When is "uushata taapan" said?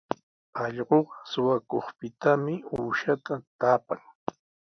2.75-3.99